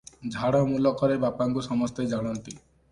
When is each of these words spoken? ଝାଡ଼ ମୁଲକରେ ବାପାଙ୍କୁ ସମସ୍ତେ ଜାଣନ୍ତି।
ଝାଡ଼ 0.35 0.61
ମୁଲକରେ 0.69 1.19
ବାପାଙ୍କୁ 1.27 1.65
ସମସ୍ତେ 1.71 2.11
ଜାଣନ୍ତି। 2.17 2.57